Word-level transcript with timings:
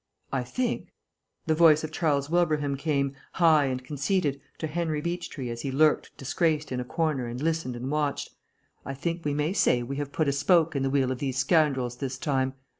"I 0.31 0.43
think," 0.43 0.95
the 1.45 1.53
voice 1.53 1.83
of 1.83 1.91
Charles 1.91 2.27
Wilbraham 2.27 2.75
came, 2.75 3.13
high 3.33 3.65
and 3.65 3.83
conceited, 3.83 4.41
to 4.57 4.65
Henry 4.65 4.99
Beechtree 4.99 5.51
as 5.51 5.61
he 5.61 5.71
lurked 5.71 6.17
disgraced 6.17 6.71
in 6.71 6.79
a 6.79 6.83
corner 6.83 7.27
and 7.27 7.39
listened 7.39 7.75
and 7.75 7.91
watched, 7.91 8.31
"I 8.83 8.95
think 8.95 9.23
we 9.23 9.35
may 9.35 9.53
say 9.53 9.83
we 9.83 9.97
have 9.97 10.11
put 10.11 10.27
a 10.27 10.31
spoke 10.31 10.75
in 10.75 10.81
the 10.81 10.89
wheel 10.89 11.11
of 11.11 11.19
these 11.19 11.37
scoundrels 11.37 11.97
this 11.97 12.17
time. 12.17 12.55